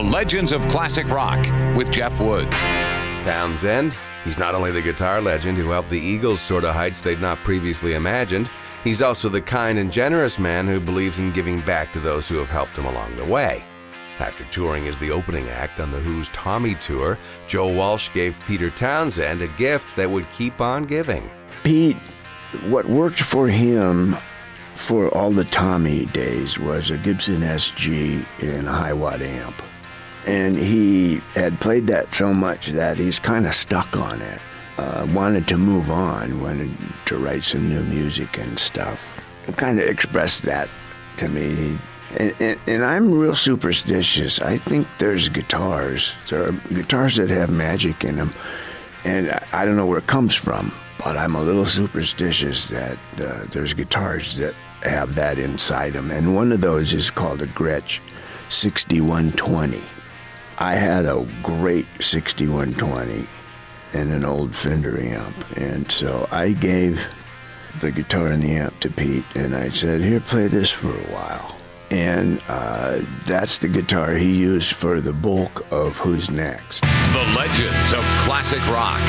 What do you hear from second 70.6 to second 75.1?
for a while. And uh, that's the guitar he used for